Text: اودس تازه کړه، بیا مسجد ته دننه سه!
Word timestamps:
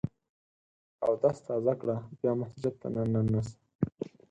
اودس 1.05 1.37
تازه 1.47 1.73
کړه، 1.79 1.95
بیا 2.19 2.31
مسجد 2.41 2.73
ته 2.81 2.87
دننه 2.93 3.41
سه! 3.47 3.55